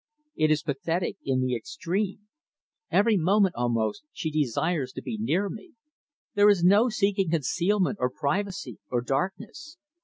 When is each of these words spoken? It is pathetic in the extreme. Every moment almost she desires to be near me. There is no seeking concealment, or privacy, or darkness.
It 0.35 0.49
is 0.49 0.63
pathetic 0.63 1.17
in 1.23 1.41
the 1.41 1.55
extreme. 1.55 2.21
Every 2.89 3.17
moment 3.17 3.53
almost 3.53 4.01
she 4.11 4.31
desires 4.31 4.91
to 4.93 5.01
be 5.03 5.19
near 5.19 5.47
me. 5.47 5.73
There 6.33 6.49
is 6.49 6.63
no 6.63 6.89
seeking 6.89 7.29
concealment, 7.29 7.99
or 8.01 8.09
privacy, 8.09 8.79
or 8.89 9.01
darkness. 9.03 9.77